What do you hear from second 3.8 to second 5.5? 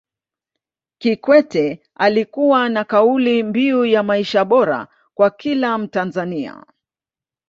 ya maisha bora kwa